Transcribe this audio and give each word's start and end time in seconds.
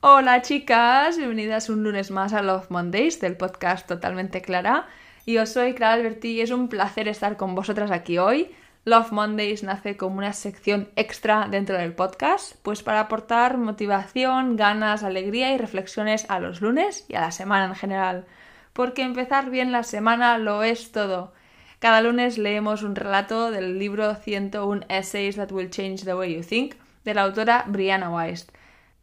Hola. 0.00 0.42
Chicas, 0.42 1.16
bienvenidas 1.16 1.68
un 1.68 1.82
lunes 1.82 2.10
más 2.10 2.32
a 2.32 2.42
Love 2.42 2.70
Mondays 2.70 3.20
del 3.20 3.36
podcast 3.36 3.86
Totalmente 3.86 4.42
Clara. 4.42 4.88
Yo 5.26 5.44
soy 5.46 5.74
Clara 5.74 5.94
Alberti 5.94 6.28
y 6.32 6.40
es 6.40 6.50
un 6.50 6.68
placer 6.68 7.08
estar 7.08 7.36
con 7.36 7.54
vosotras 7.54 7.90
aquí 7.90 8.18
hoy. 8.18 8.50
Love 8.84 9.12
Mondays 9.12 9.62
nace 9.62 9.96
como 9.96 10.18
una 10.18 10.32
sección 10.32 10.88
extra 10.96 11.46
dentro 11.50 11.76
del 11.76 11.92
podcast, 11.92 12.56
pues 12.62 12.82
para 12.82 13.00
aportar 13.00 13.58
motivación, 13.58 14.56
ganas, 14.56 15.02
alegría 15.02 15.52
y 15.52 15.58
reflexiones 15.58 16.26
a 16.30 16.40
los 16.40 16.60
lunes 16.60 17.04
y 17.08 17.14
a 17.14 17.20
la 17.20 17.30
semana 17.30 17.66
en 17.66 17.74
general. 17.74 18.26
Porque 18.72 19.02
empezar 19.02 19.50
bien 19.50 19.72
la 19.72 19.82
semana 19.82 20.38
lo 20.38 20.62
es 20.62 20.92
todo. 20.92 21.32
Cada 21.80 22.00
lunes 22.00 22.38
leemos 22.38 22.82
un 22.82 22.96
relato 22.96 23.50
del 23.50 23.78
libro 23.78 24.14
101 24.14 24.86
Essays 24.88 25.36
That 25.36 25.52
Will 25.52 25.70
Change 25.70 26.04
the 26.04 26.14
Way 26.14 26.36
You 26.36 26.42
Think 26.42 26.74
de 27.04 27.14
la 27.14 27.22
autora 27.22 27.64
Brianna 27.66 28.10
Weiss. 28.10 28.46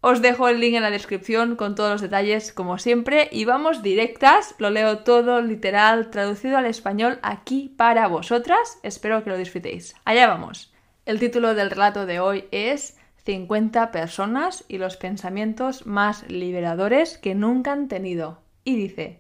Os 0.10 0.22
dejo 0.22 0.48
el 0.48 0.62
link 0.62 0.76
en 0.76 0.84
la 0.84 0.90
descripción 0.90 1.58
con 1.58 1.76
todos 1.76 1.92
los 1.92 2.02
detalles 2.02 2.54
como 2.54 2.78
siempre 2.78 3.28
y 3.30 3.44
vamos 3.44 3.84
directas, 3.84 4.56
lo 4.58 4.70
leo 4.70 5.00
todo 5.00 5.42
literal, 5.42 6.12
traducido 6.12 6.58
al 6.58 6.66
español 6.66 7.20
aquí 7.24 7.74
para 7.76 8.08
vosotras, 8.08 8.80
espero 8.84 9.22
que 9.26 9.32
lo 9.32 9.38
disfrutéis. 9.38 9.96
Allá 10.06 10.28
vamos. 10.28 10.74
El 11.06 11.20
título 11.20 11.56
del 11.56 11.72
relato 11.72 12.06
de 12.06 12.22
hoy 12.22 12.46
es 12.52 12.98
50 13.26 13.92
personas 13.92 14.64
y 14.70 14.78
los 14.78 14.96
pensamientos 14.96 15.86
más 15.86 16.26
liberadores 16.30 17.18
que 17.18 17.36
nunca 17.36 17.74
han 17.74 17.90
tenido. 17.90 18.40
Y 18.64 18.78
dice, 18.78 19.20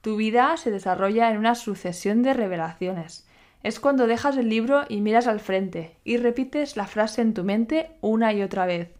tu 0.00 0.16
vida 0.16 0.56
se 0.56 0.70
desarrolla 0.70 1.30
en 1.30 1.36
una 1.36 1.54
sucesión 1.54 2.22
de 2.22 2.32
revelaciones. 2.32 3.28
Es 3.62 3.78
cuando 3.78 4.06
dejas 4.06 4.38
el 4.38 4.48
libro 4.48 4.86
y 4.88 5.02
miras 5.02 5.26
al 5.26 5.40
frente 5.40 5.98
y 6.02 6.16
repites 6.16 6.78
la 6.78 6.86
frase 6.86 7.20
en 7.20 7.34
tu 7.34 7.44
mente 7.44 7.90
una 8.00 8.32
y 8.32 8.40
otra 8.40 8.64
vez. 8.64 8.97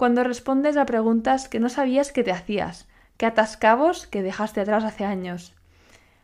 Cuando 0.00 0.24
respondes 0.24 0.78
a 0.78 0.86
preguntas 0.86 1.46
que 1.46 1.60
no 1.60 1.68
sabías 1.68 2.10
que 2.10 2.24
te 2.24 2.32
hacías, 2.32 2.88
que 3.18 3.26
atascabos 3.26 4.06
que 4.06 4.22
dejaste 4.22 4.62
atrás 4.62 4.82
hace 4.82 5.04
años. 5.04 5.54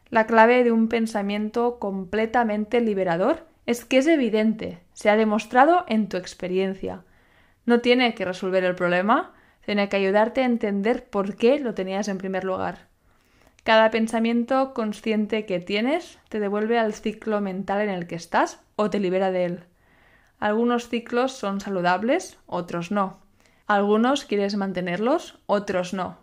La 0.08 0.26
clave 0.26 0.64
de 0.64 0.72
un 0.72 0.88
pensamiento 0.88 1.78
completamente 1.78 2.80
liberador 2.80 3.46
es 3.66 3.84
que 3.84 3.98
es 3.98 4.06
evidente, 4.06 4.78
se 4.94 5.10
ha 5.10 5.16
demostrado 5.16 5.84
en 5.88 6.08
tu 6.08 6.16
experiencia. 6.16 7.04
No 7.66 7.80
tiene 7.80 8.14
que 8.14 8.24
resolver 8.24 8.64
el 8.64 8.74
problema, 8.74 9.34
tiene 9.66 9.90
que 9.90 9.98
ayudarte 9.98 10.40
a 10.40 10.46
entender 10.46 11.04
por 11.10 11.36
qué 11.36 11.60
lo 11.60 11.74
tenías 11.74 12.08
en 12.08 12.16
primer 12.16 12.44
lugar. 12.44 12.86
Cada 13.62 13.90
pensamiento 13.90 14.72
consciente 14.72 15.44
que 15.44 15.60
tienes 15.60 16.18
te 16.30 16.40
devuelve 16.40 16.78
al 16.78 16.94
ciclo 16.94 17.42
mental 17.42 17.82
en 17.82 17.90
el 17.90 18.06
que 18.06 18.14
estás 18.14 18.58
o 18.76 18.88
te 18.88 19.00
libera 19.00 19.30
de 19.30 19.44
él. 19.44 19.64
Algunos 20.38 20.88
ciclos 20.88 21.32
son 21.32 21.60
saludables, 21.60 22.38
otros 22.46 22.90
no. 22.90 23.25
Algunos 23.66 24.24
quieres 24.24 24.54
mantenerlos, 24.54 25.38
otros 25.46 25.92
no. 25.92 26.18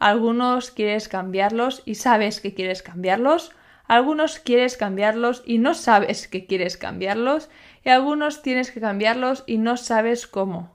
Algunos 0.00 0.70
quieres 0.70 1.08
cambiarlos 1.08 1.82
y 1.84 1.94
sabes 1.94 2.40
que 2.40 2.54
quieres 2.54 2.82
cambiarlos. 2.82 3.52
Algunos 3.86 4.38
quieres 4.38 4.76
cambiarlos 4.76 5.42
y 5.46 5.58
no 5.58 5.74
sabes 5.74 6.26
que 6.26 6.46
quieres 6.46 6.76
cambiarlos. 6.76 7.48
Y 7.84 7.90
algunos 7.90 8.42
tienes 8.42 8.70
que 8.72 8.80
cambiarlos 8.80 9.44
y 9.46 9.58
no 9.58 9.76
sabes 9.76 10.26
cómo. 10.26 10.74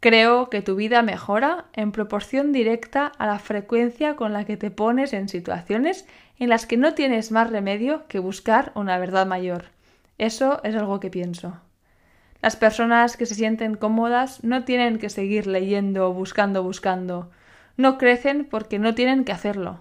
Creo 0.00 0.50
que 0.50 0.62
tu 0.62 0.76
vida 0.76 1.02
mejora 1.02 1.66
en 1.72 1.90
proporción 1.90 2.52
directa 2.52 3.06
a 3.18 3.26
la 3.26 3.38
frecuencia 3.38 4.16
con 4.16 4.32
la 4.32 4.44
que 4.44 4.56
te 4.56 4.70
pones 4.70 5.12
en 5.12 5.28
situaciones 5.28 6.06
en 6.38 6.48
las 6.48 6.66
que 6.66 6.76
no 6.76 6.94
tienes 6.94 7.32
más 7.32 7.50
remedio 7.50 8.06
que 8.06 8.18
buscar 8.18 8.72
una 8.74 8.98
verdad 8.98 9.26
mayor. 9.26 9.66
Eso 10.16 10.60
es 10.62 10.74
algo 10.74 11.00
que 11.00 11.10
pienso. 11.10 11.63
Las 12.44 12.56
personas 12.56 13.16
que 13.16 13.24
se 13.24 13.34
sienten 13.34 13.74
cómodas 13.74 14.44
no 14.44 14.64
tienen 14.64 14.98
que 14.98 15.08
seguir 15.08 15.46
leyendo, 15.46 16.12
buscando, 16.12 16.62
buscando. 16.62 17.30
No 17.78 17.96
crecen 17.96 18.44
porque 18.44 18.78
no 18.78 18.94
tienen 18.94 19.24
que 19.24 19.32
hacerlo. 19.32 19.80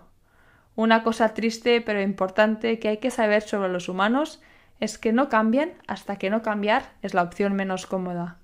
Una 0.77 1.03
cosa 1.03 1.33
triste 1.33 1.81
pero 1.81 2.01
importante 2.01 2.79
que 2.79 2.87
hay 2.87 2.97
que 2.99 3.11
saber 3.11 3.41
sobre 3.41 3.67
los 3.67 3.89
humanos 3.89 4.41
es 4.79 4.97
que 4.97 5.11
no 5.11 5.27
cambian 5.27 5.73
hasta 5.89 6.15
que 6.15 6.29
no 6.29 6.41
cambiar 6.41 6.93
es 7.01 7.13
la 7.13 7.23
opción 7.23 7.51
menos 7.51 7.85
cómoda. 7.85 8.37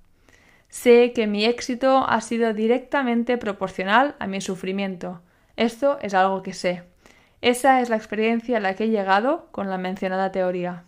Sé 0.67 1.13
que 1.13 1.25
mi 1.25 1.45
éxito 1.45 2.05
ha 2.05 2.19
sido 2.19 2.53
directamente 2.53 3.37
proporcional 3.37 4.17
a 4.19 4.27
mi 4.27 4.41
sufrimiento. 4.41 5.21
Esto 5.55 5.97
es 6.01 6.13
algo 6.13 6.43
que 6.43 6.51
sé. 6.51 6.83
Esa 7.39 7.79
es 7.79 7.89
la 7.89 7.95
experiencia 7.95 8.57
a 8.57 8.59
la 8.59 8.73
que 8.73 8.83
he 8.83 8.89
llegado 8.89 9.47
con 9.53 9.69
la 9.69 9.77
mencionada 9.77 10.33
teoría. 10.33 10.83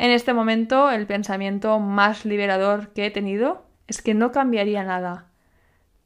En 0.00 0.10
este 0.12 0.32
momento, 0.32 0.90
el 0.90 1.06
pensamiento 1.06 1.78
más 1.78 2.24
liberador 2.24 2.88
que 2.94 3.04
he 3.04 3.10
tenido 3.10 3.66
es 3.86 4.00
que 4.00 4.14
no 4.14 4.32
cambiaría 4.32 4.82
nada. 4.82 5.26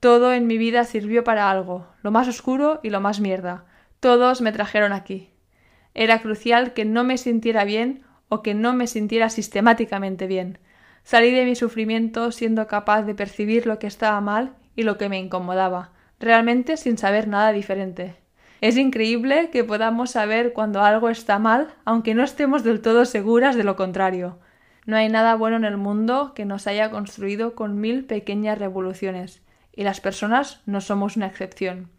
Todo 0.00 0.32
en 0.32 0.48
mi 0.48 0.58
vida 0.58 0.82
sirvió 0.82 1.22
para 1.22 1.48
algo, 1.48 1.86
lo 2.02 2.10
más 2.10 2.26
oscuro 2.26 2.80
y 2.82 2.90
lo 2.90 3.00
más 3.00 3.20
mierda. 3.20 3.66
Todos 4.00 4.40
me 4.40 4.50
trajeron 4.50 4.92
aquí. 4.92 5.30
Era 5.94 6.18
crucial 6.18 6.72
que 6.72 6.84
no 6.84 7.04
me 7.04 7.18
sintiera 7.18 7.62
bien 7.62 8.02
o 8.28 8.42
que 8.42 8.52
no 8.52 8.72
me 8.72 8.88
sintiera 8.88 9.30
sistemáticamente 9.30 10.26
bien. 10.26 10.58
Salí 11.04 11.30
de 11.30 11.44
mi 11.44 11.54
sufrimiento 11.54 12.32
siendo 12.32 12.66
capaz 12.66 13.02
de 13.02 13.14
percibir 13.14 13.64
lo 13.64 13.78
que 13.78 13.86
estaba 13.86 14.20
mal 14.20 14.56
y 14.74 14.82
lo 14.82 14.98
que 14.98 15.08
me 15.08 15.20
incomodaba, 15.20 15.92
realmente 16.18 16.76
sin 16.78 16.98
saber 16.98 17.28
nada 17.28 17.52
diferente. 17.52 18.23
Es 18.64 18.78
increíble 18.78 19.50
que 19.50 19.62
podamos 19.62 20.12
saber 20.12 20.54
cuando 20.54 20.80
algo 20.80 21.10
está 21.10 21.38
mal, 21.38 21.74
aunque 21.84 22.14
no 22.14 22.22
estemos 22.22 22.64
del 22.64 22.80
todo 22.80 23.04
seguras 23.04 23.56
de 23.56 23.62
lo 23.62 23.76
contrario. 23.76 24.38
No 24.86 24.96
hay 24.96 25.10
nada 25.10 25.34
bueno 25.34 25.58
en 25.58 25.66
el 25.66 25.76
mundo 25.76 26.32
que 26.34 26.46
nos 26.46 26.66
haya 26.66 26.90
construido 26.90 27.54
con 27.54 27.78
mil 27.78 28.06
pequeñas 28.06 28.58
revoluciones, 28.58 29.42
y 29.76 29.82
las 29.82 30.00
personas 30.00 30.62
no 30.64 30.80
somos 30.80 31.18
una 31.18 31.26
excepción. 31.26 31.90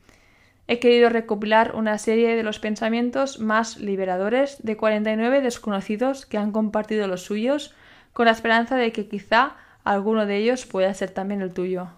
He 0.66 0.80
querido 0.80 1.10
recopilar 1.10 1.76
una 1.76 2.00
serie 2.00 2.36
de 2.36 2.42
los 2.42 2.58
pensamientos 2.58 3.40
más 3.40 3.78
liberadores 3.78 4.58
de 4.64 4.76
49 4.76 5.42
desconocidos 5.42 6.26
que 6.26 6.40
han 6.40 6.52
compartido 6.52 7.08
los 7.08 7.22
suyos 7.22 7.76
con 8.12 8.26
la 8.26 8.32
esperanza 8.32 8.76
de 8.76 8.92
que 8.92 9.08
quizá 9.08 9.56
alguno 9.84 10.26
de 10.26 10.38
ellos 10.38 10.66
pueda 10.66 10.92
ser 10.96 11.12
también 11.12 11.44
el 11.44 11.54
tuyo. 11.54 11.90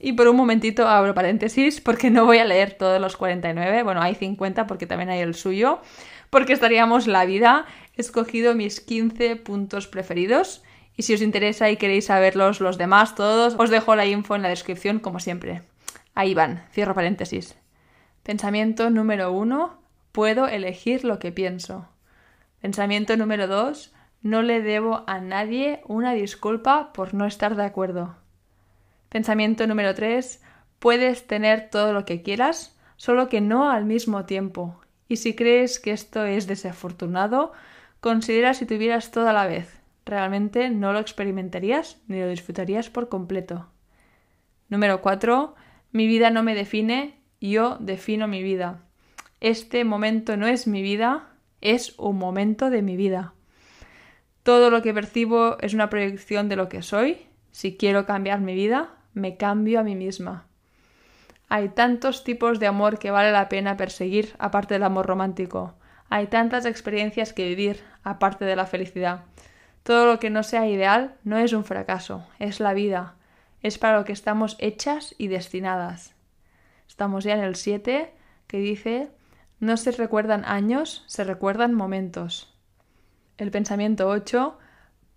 Y 0.00 0.12
por 0.12 0.28
un 0.28 0.36
momentito 0.36 0.86
abro 0.86 1.14
paréntesis 1.14 1.80
porque 1.80 2.10
no 2.10 2.24
voy 2.24 2.38
a 2.38 2.44
leer 2.44 2.74
todos 2.74 3.00
los 3.00 3.16
49, 3.16 3.82
bueno, 3.82 4.00
hay 4.00 4.14
50 4.14 4.66
porque 4.66 4.86
también 4.86 5.10
hay 5.10 5.20
el 5.20 5.34
suyo, 5.34 5.80
porque 6.30 6.52
estaríamos 6.52 7.06
la 7.06 7.24
vida. 7.24 7.66
He 7.96 8.00
escogido 8.00 8.54
mis 8.54 8.80
15 8.80 9.36
puntos 9.36 9.88
preferidos 9.88 10.62
y 10.96 11.02
si 11.02 11.14
os 11.14 11.22
interesa 11.22 11.70
y 11.70 11.76
queréis 11.76 12.06
saberlos 12.06 12.60
los 12.60 12.76
demás 12.76 13.14
todos, 13.14 13.54
os 13.58 13.70
dejo 13.70 13.96
la 13.96 14.06
info 14.06 14.36
en 14.36 14.42
la 14.42 14.48
descripción 14.48 14.98
como 14.98 15.20
siempre. 15.20 15.62
Ahí 16.14 16.34
van, 16.34 16.64
cierro 16.72 16.94
paréntesis. 16.94 17.56
Pensamiento 18.24 18.90
número 18.90 19.32
1. 19.32 19.80
Puedo 20.12 20.48
elegir 20.48 21.04
lo 21.04 21.18
que 21.18 21.32
pienso. 21.32 21.88
Pensamiento 22.60 23.16
número 23.16 23.46
2. 23.46 23.94
No 24.22 24.42
le 24.42 24.60
debo 24.60 25.04
a 25.06 25.20
nadie 25.20 25.80
una 25.86 26.12
disculpa 26.12 26.92
por 26.92 27.14
no 27.14 27.24
estar 27.24 27.54
de 27.54 27.64
acuerdo. 27.64 28.17
Pensamiento 29.08 29.66
número 29.66 29.94
3. 29.94 30.42
Puedes 30.78 31.26
tener 31.26 31.70
todo 31.70 31.92
lo 31.94 32.04
que 32.04 32.22
quieras, 32.22 32.78
solo 32.96 33.28
que 33.28 33.40
no 33.40 33.70
al 33.70 33.86
mismo 33.86 34.26
tiempo. 34.26 34.80
Y 35.08 35.16
si 35.16 35.34
crees 35.34 35.80
que 35.80 35.92
esto 35.92 36.26
es 36.26 36.46
desafortunado, 36.46 37.52
considera 38.00 38.52
si 38.52 38.66
tuvieras 38.66 39.10
todo 39.10 39.28
a 39.28 39.32
la 39.32 39.46
vez. 39.46 39.80
Realmente 40.04 40.68
no 40.68 40.92
lo 40.92 40.98
experimentarías 40.98 41.98
ni 42.06 42.20
lo 42.20 42.28
disfrutarías 42.28 42.90
por 42.90 43.08
completo. 43.08 43.70
Número 44.68 45.00
4. 45.00 45.54
Mi 45.92 46.06
vida 46.06 46.28
no 46.30 46.42
me 46.42 46.54
define, 46.54 47.18
yo 47.40 47.78
defino 47.80 48.28
mi 48.28 48.42
vida. 48.42 48.82
Este 49.40 49.84
momento 49.84 50.36
no 50.36 50.46
es 50.46 50.66
mi 50.66 50.82
vida, 50.82 51.30
es 51.62 51.98
un 51.98 52.18
momento 52.18 52.68
de 52.68 52.82
mi 52.82 52.96
vida. 52.96 53.32
Todo 54.42 54.68
lo 54.70 54.82
que 54.82 54.92
percibo 54.92 55.56
es 55.60 55.72
una 55.72 55.88
proyección 55.88 56.50
de 56.50 56.56
lo 56.56 56.68
que 56.68 56.82
soy. 56.82 57.26
Si 57.50 57.76
quiero 57.76 58.04
cambiar 58.04 58.40
mi 58.40 58.54
vida, 58.54 58.97
me 59.18 59.36
cambio 59.36 59.80
a 59.80 59.82
mí 59.82 59.94
misma. 59.94 60.46
Hay 61.48 61.70
tantos 61.70 62.24
tipos 62.24 62.60
de 62.60 62.66
amor 62.66 62.98
que 62.98 63.10
vale 63.10 63.32
la 63.32 63.48
pena 63.48 63.76
perseguir 63.76 64.34
aparte 64.38 64.74
del 64.74 64.82
amor 64.82 65.06
romántico. 65.06 65.74
Hay 66.10 66.26
tantas 66.26 66.66
experiencias 66.66 67.32
que 67.32 67.48
vivir 67.48 67.82
aparte 68.02 68.44
de 68.44 68.56
la 68.56 68.66
felicidad. 68.66 69.24
Todo 69.82 70.06
lo 70.06 70.18
que 70.18 70.30
no 70.30 70.42
sea 70.42 70.66
ideal 70.66 71.14
no 71.24 71.38
es 71.38 71.52
un 71.52 71.64
fracaso, 71.64 72.26
es 72.38 72.60
la 72.60 72.74
vida. 72.74 73.14
Es 73.62 73.78
para 73.78 73.98
lo 73.98 74.04
que 74.04 74.12
estamos 74.12 74.56
hechas 74.58 75.14
y 75.18 75.28
destinadas. 75.28 76.14
Estamos 76.86 77.24
ya 77.24 77.34
en 77.34 77.40
el 77.40 77.56
7 77.56 78.12
que 78.46 78.58
dice 78.58 79.10
no 79.60 79.76
se 79.76 79.90
recuerdan 79.90 80.44
años, 80.44 81.04
se 81.06 81.24
recuerdan 81.24 81.74
momentos 81.74 82.54
el 83.38 83.52
pensamiento 83.52 84.08
8, 84.08 84.58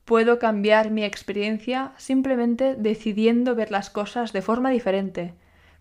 puedo 0.05 0.39
cambiar 0.39 0.91
mi 0.91 1.03
experiencia 1.03 1.93
simplemente 1.97 2.75
decidiendo 2.75 3.55
ver 3.55 3.71
las 3.71 3.89
cosas 3.89 4.33
de 4.33 4.41
forma 4.41 4.69
diferente. 4.69 5.33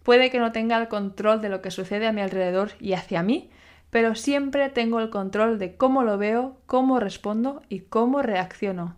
Puede 0.03 0.31
que 0.31 0.39
no 0.39 0.53
tenga 0.53 0.79
el 0.79 0.89
control 0.89 1.41
de 1.41 1.49
lo 1.49 1.63
que 1.63 1.71
sucede 1.71 2.07
a 2.07 2.13
mi 2.13 2.21
alrededor 2.21 2.71
y 2.81 2.95
hacia 2.95 3.23
mí, 3.23 3.51
pero 3.91 4.15
siempre 4.15 4.69
tengo 4.69 5.01
el 5.01 5.11
control 5.11 5.59
de 5.59 5.77
cómo 5.77 6.05
lo 6.05 6.17
veo, 6.17 6.57
cómo 6.67 7.01
respondo 7.01 7.63
y 7.69 7.81
cómo 7.81 8.23
reacciono. 8.23 8.97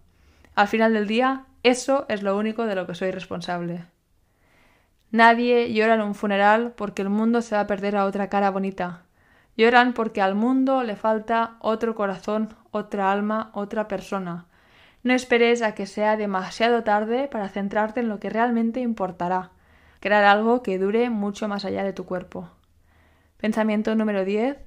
Al 0.55 0.69
final 0.69 0.93
del 0.93 1.07
día, 1.07 1.47
eso 1.63 2.05
es 2.09 2.23
lo 2.23 2.37
único 2.37 2.67
de 2.67 2.75
lo 2.75 2.87
que 2.87 2.95
soy 2.95 3.11
responsable. 3.11 3.87
Nadie 5.11 5.73
llora 5.73 5.95
en 5.95 6.03
un 6.03 6.15
funeral 6.15 6.73
porque 6.77 7.03
el 7.03 7.11
mundo 7.11 7.43
se 7.43 7.55
va 7.55 7.63
a 7.63 7.67
perder 7.67 7.97
a 7.97 8.05
otra 8.05 8.29
cara 8.29 8.51
bonita. 8.51 9.03
Lloran 9.57 9.93
porque 9.93 10.23
al 10.23 10.35
mundo 10.35 10.83
le 10.83 10.97
falta 10.97 11.57
otro 11.61 11.95
corazón, 11.95 12.55
otra 12.71 13.13
alma, 13.13 13.51
otra 13.53 13.89
persona. 13.89 14.47
No 15.03 15.15
esperes 15.15 15.63
a 15.63 15.75
que 15.75 15.87
sea 15.87 16.17
demasiado 16.17 16.85
tarde 16.85 17.29
para 17.29 17.49
centrarte 17.49 18.01
en 18.01 18.09
lo 18.09 18.21
que 18.21 18.31
realmente 18.31 18.81
importará, 18.81 19.51
crear 19.99 20.25
algo 20.25 20.63
que 20.63 20.79
dure 20.79 21.11
mucho 21.11 21.49
más 21.49 21.65
allá 21.65 21.83
de 21.83 21.93
tu 21.93 22.05
cuerpo. 22.05 22.51
Pensamiento 23.37 23.97
número 23.97 24.25
10. 24.25 24.59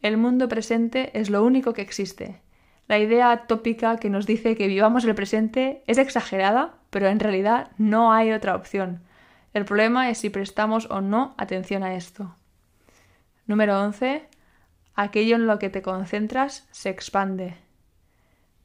El 0.00 0.16
mundo 0.16 0.48
presente 0.48 1.18
es 1.18 1.28
lo 1.28 1.44
único 1.44 1.74
que 1.74 1.82
existe. 1.82 2.40
La 2.88 2.98
idea 2.98 3.46
tópica 3.46 3.98
que 3.98 4.08
nos 4.08 4.26
dice 4.26 4.56
que 4.56 4.66
vivamos 4.66 5.04
el 5.04 5.14
presente 5.14 5.82
es 5.86 5.98
exagerada, 5.98 6.74
pero 6.88 7.08
en 7.08 7.20
realidad 7.20 7.70
no 7.76 8.12
hay 8.12 8.32
otra 8.32 8.56
opción. 8.56 9.02
El 9.52 9.64
problema 9.64 10.10
es 10.10 10.18
si 10.18 10.30
prestamos 10.30 10.90
o 10.90 11.00
no 11.00 11.34
atención 11.36 11.82
a 11.82 11.94
esto. 11.94 12.34
Número 13.46 13.80
11. 13.80 14.26
Aquello 14.94 15.36
en 15.36 15.46
lo 15.46 15.58
que 15.58 15.70
te 15.70 15.82
concentras 15.82 16.66
se 16.70 16.88
expande. 16.88 17.56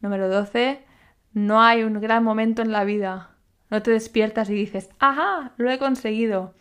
Número 0.02 0.30
12. 0.30 0.84
No 1.40 1.62
hay 1.62 1.84
un 1.84 2.02
gran 2.02 2.22
momento 2.26 2.62
en 2.62 2.74
la 2.74 2.84
vida. 2.84 3.30
No 3.70 3.82
te 3.82 3.92
despiertas 3.92 4.50
y 4.50 4.54
dices, 4.54 4.90
¡ajá! 5.00 5.54
Lo 5.56 5.72
he 5.72 5.80
conseguido. 5.80 6.54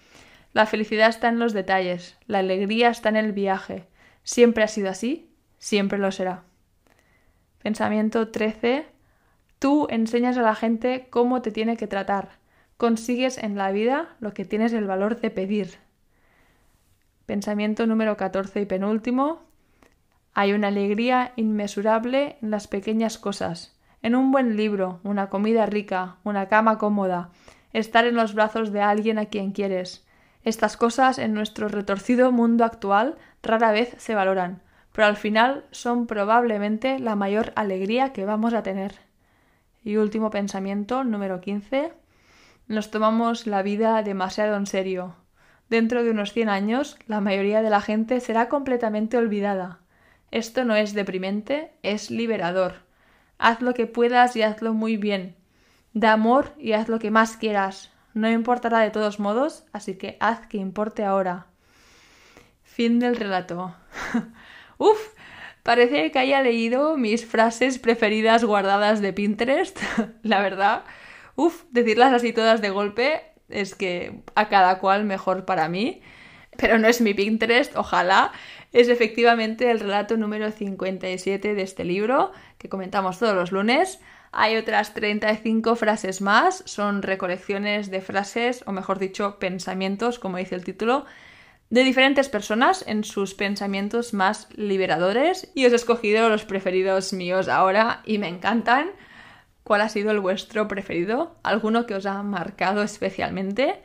La 0.53 0.67
felicidad 0.67 1.09
está 1.09 1.29
en 1.29 1.41
los 1.41 1.53
detalles, 1.53 2.17
la 2.29 2.39
alegría 2.39 2.89
está 2.89 3.09
en 3.09 3.17
el 3.17 3.33
viaje. 3.33 3.89
Siempre 4.23 4.63
ha 4.63 4.69
sido 4.69 4.89
así, 4.89 5.33
siempre 5.59 5.99
lo 5.99 6.13
será. 6.13 6.45
Pensamiento 7.61 8.29
13. 8.29 8.87
Tú 9.59 9.89
enseñas 9.91 10.39
a 10.39 10.43
la 10.43 10.55
gente 10.55 11.09
cómo 11.11 11.43
te 11.43 11.51
tiene 11.51 11.77
que 11.77 11.89
tratar. 11.89 12.39
Consigues 12.77 13.37
en 13.39 13.57
la 13.57 13.73
vida 13.73 14.15
lo 14.21 14.33
que 14.33 14.45
tienes 14.45 14.73
el 14.73 14.87
valor 14.87 15.21
de 15.21 15.31
pedir. 15.31 15.79
Pensamiento 17.27 17.85
número 17.85 18.17
14 18.17 18.61
y 18.61 18.65
penúltimo. 18.65 19.43
Hay 20.35 20.53
una 20.53 20.69
alegría 20.69 21.33
inmesurable 21.35 22.37
en 22.41 22.53
las 22.53 22.69
pequeñas 22.69 23.19
cosas, 23.19 23.77
en 24.03 24.15
un 24.15 24.31
buen 24.31 24.57
libro, 24.57 25.01
una 25.03 25.29
comida 25.29 25.67
rica, 25.67 26.17
una 26.25 26.49
cama 26.49 26.79
cómoda, 26.79 27.31
estar 27.73 28.07
en 28.07 28.15
los 28.15 28.35
brazos 28.35 28.73
de 28.73 28.81
alguien 28.81 29.19
a 29.19 29.27
quien 29.27 29.53
quieres. 29.53 30.07
Estas 30.45 30.77
cosas 30.77 31.19
en 31.19 31.35
nuestro 31.35 31.69
retorcido 31.69 32.33
mundo 32.33 32.65
actual 32.65 33.17
rara 33.43 33.73
vez 33.73 33.95
se 33.99 34.15
valoran, 34.15 34.63
pero 34.93 35.07
al 35.07 35.17
final 35.17 35.65
son 35.71 36.07
probablemente 36.07 36.99
la 36.99 37.17
mayor 37.17 37.53
alegría 37.57 38.13
que 38.13 38.25
vamos 38.25 38.55
a 38.55 38.63
tener. 38.63 38.95
Y 39.85 39.97
último 39.97 40.31
pensamiento, 40.31 41.05
número 41.05 41.41
15. 41.41 41.93
Nos 42.67 42.91
tomamos 42.91 43.47
la 43.47 43.63
vida 43.63 44.03
demasiado 44.03 44.57
en 44.57 44.67
serio. 44.67 45.15
Dentro 45.69 46.03
de 46.03 46.11
unos 46.11 46.33
100 46.33 46.49
años, 46.49 46.99
la 47.07 47.21
mayoría 47.21 47.63
de 47.63 47.71
la 47.71 47.81
gente 47.81 48.21
será 48.21 48.49
completamente 48.49 49.17
olvidada. 49.17 49.81
Esto 50.31 50.65
no 50.65 50.77
es 50.77 50.95
deprimente, 50.95 51.73
es 51.83 52.11
liberador. 52.11 52.88
Haz 53.39 53.63
lo 53.63 53.75
que 53.75 53.87
puedas 53.87 54.37
y 54.37 54.43
hazlo 54.43 54.75
muy 54.75 54.97
bien. 54.97 55.37
Da 55.93 56.13
amor 56.13 56.55
y 56.59 56.73
haz 56.73 56.89
lo 56.89 56.99
que 56.99 57.11
más 57.11 57.37
quieras. 57.37 57.93
No 58.15 58.31
importará 58.31 58.81
de 58.81 58.91
todos 58.91 59.21
modos, 59.21 59.65
así 59.73 59.97
que 59.97 60.17
haz 60.21 60.47
que 60.47 60.57
importe 60.59 61.05
ahora. 61.05 61.47
Fin 62.65 62.99
del 62.99 63.17
relato. 63.17 63.75
Uf, 64.79 64.99
parece 65.63 66.11
que 66.11 66.19
haya 66.19 66.43
leído 66.43 66.97
mis 66.97 67.27
frases 67.27 67.79
preferidas 67.79 68.45
guardadas 68.45 69.01
de 69.01 69.13
Pinterest. 69.13 69.79
La 70.23 70.41
verdad. 70.41 70.85
Uf, 71.37 71.65
decirlas 71.71 72.13
así 72.13 72.33
todas 72.33 72.61
de 72.61 72.71
golpe 72.71 73.23
es 73.49 73.75
que 73.75 74.23
a 74.35 74.49
cada 74.49 74.79
cual 74.81 75.05
mejor 75.05 75.45
para 75.45 75.69
mí. 75.69 76.03
Pero 76.57 76.79
no 76.79 76.89
es 76.89 77.01
mi 77.01 77.15
Pinterest, 77.15 77.77
ojalá. 77.77 78.33
Es 78.73 78.89
efectivamente 78.89 79.71
el 79.71 79.81
relato 79.81 80.17
número 80.17 80.51
57 80.51 81.55
de 81.55 81.63
este 81.63 81.85
libro 81.85 82.33
que 82.59 82.69
comentamos 82.69 83.19
todos 83.19 83.35
los 83.35 83.51
lunes. 83.51 83.99
Hay 84.31 84.57
otras 84.57 84.93
35 84.93 85.75
frases 85.75 86.21
más, 86.21 86.63
son 86.67 87.03
recolecciones 87.03 87.91
de 87.91 88.03
frases, 88.03 88.63
o 88.67 88.73
mejor 88.73 88.99
dicho, 88.99 89.39
pensamientos, 89.39 90.19
como 90.19 90.37
dice 90.37 90.55
el 90.55 90.65
título, 90.65 91.07
de 91.71 91.83
diferentes 91.83 92.29
personas 92.29 92.85
en 92.87 93.05
sus 93.05 93.35
pensamientos 93.35 94.15
más 94.15 94.49
liberadores 94.55 95.51
y 95.55 95.67
os 95.67 95.73
he 95.73 95.77
escogido 95.77 96.29
los 96.29 96.45
preferidos 96.45 97.13
míos 97.13 97.49
ahora 97.49 98.03
y 98.05 98.19
me 98.19 98.29
encantan. 98.29 98.91
¿Cuál 99.65 99.83
ha 99.83 99.89
sido 99.89 100.11
el 100.11 100.21
vuestro 100.21 100.67
preferido? 100.67 101.37
¿Alguno 101.43 101.87
que 101.87 101.95
os 101.95 102.07
ha 102.07 102.23
marcado 102.23 102.83
especialmente? 102.83 103.83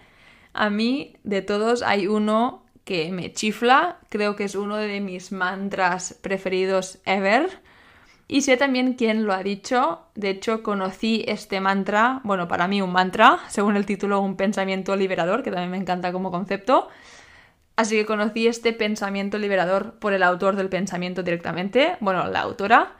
A 0.53 0.69
mí, 0.69 1.17
de 1.23 1.41
todos, 1.41 1.83
hay 1.83 2.07
uno 2.07 2.62
que 2.85 3.11
me 3.11 3.31
chifla, 3.31 3.99
creo 4.09 4.35
que 4.35 4.43
es 4.43 4.55
uno 4.55 4.77
de 4.77 4.99
mis 4.99 5.31
mantras 5.31 6.17
preferidos 6.21 6.99
ever 7.05 7.61
y 8.27 8.41
sé 8.41 8.57
también 8.57 8.93
quién 8.93 9.25
lo 9.25 9.33
ha 9.33 9.43
dicho. 9.43 10.01
De 10.15 10.29
hecho, 10.29 10.63
conocí 10.63 11.23
este 11.27 11.59
mantra, 11.59 12.21
bueno, 12.23 12.47
para 12.47 12.67
mí 12.67 12.81
un 12.81 12.91
mantra, 12.91 13.39
según 13.49 13.75
el 13.75 13.85
título, 13.85 14.21
un 14.21 14.35
pensamiento 14.35 14.95
liberador, 14.95 15.43
que 15.43 15.51
también 15.51 15.71
me 15.71 15.77
encanta 15.77 16.11
como 16.11 16.31
concepto. 16.31 16.89
Así 17.75 17.95
que 17.95 18.05
conocí 18.05 18.47
este 18.47 18.71
pensamiento 18.73 19.37
liberador 19.37 19.99
por 19.99 20.13
el 20.13 20.23
autor 20.23 20.55
del 20.55 20.69
pensamiento 20.69 21.23
directamente, 21.23 21.97
bueno, 21.99 22.27
la 22.27 22.41
autora, 22.41 22.93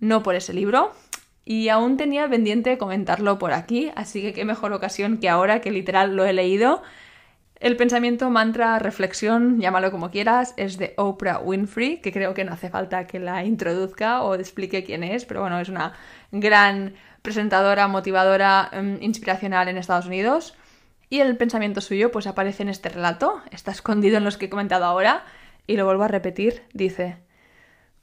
no 0.00 0.22
por 0.22 0.34
ese 0.34 0.52
libro. 0.52 0.92
Y 1.44 1.68
aún 1.68 1.96
tenía 1.96 2.28
pendiente 2.28 2.78
comentarlo 2.78 3.38
por 3.38 3.52
aquí, 3.52 3.90
así 3.96 4.22
que 4.22 4.32
qué 4.32 4.44
mejor 4.44 4.72
ocasión 4.72 5.18
que 5.18 5.28
ahora 5.28 5.60
que 5.60 5.72
literal 5.72 6.14
lo 6.14 6.24
he 6.24 6.32
leído 6.32 6.82
el 7.62 7.76
pensamiento, 7.76 8.28
mantra, 8.28 8.80
reflexión, 8.80 9.60
llámalo 9.60 9.92
como 9.92 10.10
quieras, 10.10 10.52
es 10.56 10.78
de 10.78 10.94
Oprah 10.96 11.38
Winfrey, 11.38 12.00
que 12.00 12.10
creo 12.12 12.34
que 12.34 12.42
no 12.42 12.52
hace 12.52 12.68
falta 12.68 13.06
que 13.06 13.20
la 13.20 13.44
introduzca 13.44 14.22
o 14.22 14.34
explique 14.34 14.82
quién 14.82 15.04
es, 15.04 15.24
pero 15.24 15.42
bueno, 15.42 15.60
es 15.60 15.68
una 15.68 15.92
gran 16.32 16.94
presentadora, 17.22 17.86
motivadora, 17.86 18.68
em, 18.72 18.98
inspiracional 19.00 19.68
en 19.68 19.76
Estados 19.76 20.06
Unidos. 20.06 20.56
Y 21.08 21.20
el 21.20 21.36
pensamiento 21.36 21.80
suyo 21.80 22.10
pues 22.10 22.26
aparece 22.26 22.64
en 22.64 22.68
este 22.68 22.88
relato, 22.88 23.40
está 23.52 23.70
escondido 23.70 24.16
en 24.16 24.24
los 24.24 24.38
que 24.38 24.46
he 24.46 24.50
comentado 24.50 24.84
ahora, 24.84 25.24
y 25.64 25.76
lo 25.76 25.84
vuelvo 25.84 26.02
a 26.02 26.08
repetir, 26.08 26.64
dice, 26.72 27.18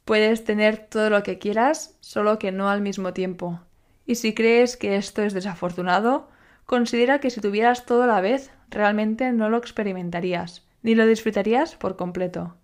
puedes 0.05 0.45
tener 0.45 0.77
todo 0.77 1.09
lo 1.09 1.21
que 1.21 1.37
quieras, 1.37 1.97
solo 1.99 2.39
que 2.39 2.53
no 2.53 2.69
al 2.69 2.79
mismo 2.79 3.11
tiempo. 3.11 3.59
Y 4.05 4.15
si 4.15 4.33
crees 4.33 4.77
que 4.77 4.95
esto 4.95 5.21
es 5.21 5.33
desafortunado, 5.33 6.29
considera 6.65 7.19
que 7.19 7.29
si 7.29 7.41
tuvieras 7.41 7.85
todo 7.85 8.03
a 8.03 8.07
la 8.07 8.21
vez, 8.21 8.51
realmente 8.69 9.31
no 9.31 9.49
lo 9.49 9.57
experimentarías, 9.57 10.63
ni 10.81 10.95
lo 10.95 11.05
disfrutarías 11.05 11.75
por 11.75 11.95
completo. 11.95 12.55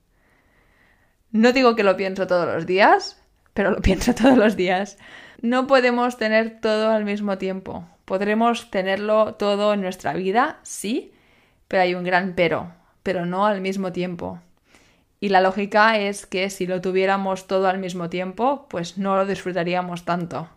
No 1.31 1.51
digo 1.51 1.75
que 1.75 1.83
lo 1.83 1.97
pienso 1.97 2.27
todos 2.27 2.47
los 2.47 2.65
días, 2.65 3.21
pero 3.53 3.71
lo 3.71 3.77
pienso 3.81 4.13
todos 4.13 4.37
los 4.37 4.55
días. 4.55 4.97
No 5.41 5.67
podemos 5.67 6.17
tener 6.17 6.61
todo 6.61 6.91
al 6.91 7.05
mismo 7.05 7.37
tiempo. 7.37 7.87
Podremos 8.05 8.71
tenerlo 8.71 9.35
todo 9.35 9.73
en 9.73 9.81
nuestra 9.81 10.13
vida, 10.13 10.59
sí, 10.63 11.13
pero 11.67 11.83
hay 11.83 11.95
un 11.95 12.03
gran 12.03 12.33
pero, 12.35 12.71
pero 13.03 13.25
no 13.25 13.45
al 13.45 13.61
mismo 13.61 13.91
tiempo. 13.91 14.39
Y 15.19 15.29
la 15.29 15.41
lógica 15.41 15.97
es 15.97 16.25
que 16.25 16.49
si 16.49 16.67
lo 16.67 16.81
tuviéramos 16.81 17.47
todo 17.47 17.67
al 17.67 17.79
mismo 17.79 18.09
tiempo, 18.09 18.67
pues 18.69 18.97
no 18.97 19.15
lo 19.15 19.25
disfrutaríamos 19.25 20.05
tanto. 20.05 20.49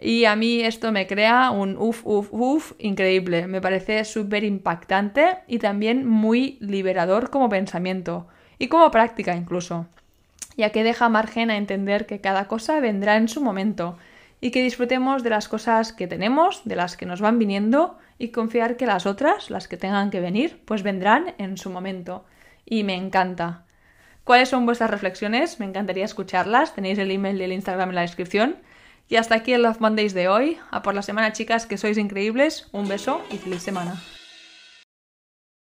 Y 0.00 0.26
a 0.26 0.36
mí 0.36 0.60
esto 0.60 0.92
me 0.92 1.08
crea 1.08 1.50
un 1.50 1.76
uff, 1.76 2.02
uff, 2.04 2.28
uff 2.30 2.72
increíble. 2.78 3.48
Me 3.48 3.60
parece 3.60 4.04
súper 4.04 4.44
impactante 4.44 5.38
y 5.48 5.58
también 5.58 6.06
muy 6.06 6.56
liberador 6.60 7.30
como 7.30 7.48
pensamiento 7.48 8.28
y 8.58 8.68
como 8.68 8.90
práctica 8.90 9.34
incluso, 9.34 9.86
ya 10.56 10.70
que 10.70 10.84
deja 10.84 11.08
margen 11.08 11.50
a 11.50 11.56
entender 11.56 12.06
que 12.06 12.20
cada 12.20 12.46
cosa 12.46 12.78
vendrá 12.80 13.16
en 13.16 13.28
su 13.28 13.40
momento 13.40 13.98
y 14.40 14.52
que 14.52 14.62
disfrutemos 14.62 15.24
de 15.24 15.30
las 15.30 15.48
cosas 15.48 15.92
que 15.92 16.06
tenemos, 16.06 16.62
de 16.64 16.76
las 16.76 16.96
que 16.96 17.06
nos 17.06 17.20
van 17.20 17.38
viniendo 17.38 17.98
y 18.18 18.28
confiar 18.28 18.76
que 18.76 18.86
las 18.86 19.06
otras, 19.06 19.50
las 19.50 19.66
que 19.66 19.76
tengan 19.76 20.10
que 20.10 20.20
venir, 20.20 20.62
pues 20.64 20.82
vendrán 20.84 21.34
en 21.38 21.56
su 21.56 21.70
momento. 21.70 22.24
Y 22.64 22.84
me 22.84 22.94
encanta. 22.94 23.64
¿Cuáles 24.22 24.50
son 24.50 24.66
vuestras 24.66 24.90
reflexiones? 24.90 25.58
Me 25.58 25.66
encantaría 25.66 26.04
escucharlas. 26.04 26.74
Tenéis 26.74 26.98
el 26.98 27.10
email 27.10 27.40
y 27.40 27.44
el 27.44 27.52
Instagram 27.52 27.88
en 27.88 27.94
la 27.94 28.02
descripción. 28.02 28.56
Y 29.08 29.16
hasta 29.16 29.34
aquí 29.34 29.52
el 29.54 29.62
Love 29.62 29.80
Mondays 29.80 30.12
de 30.12 30.28
hoy. 30.28 30.58
A 30.70 30.82
por 30.82 30.94
la 30.94 31.02
semana, 31.02 31.32
chicas, 31.32 31.66
que 31.66 31.78
sois 31.78 31.96
increíbles. 31.96 32.68
Un 32.72 32.88
beso 32.88 33.22
y 33.30 33.38
feliz 33.38 33.62
semana. 33.62 34.00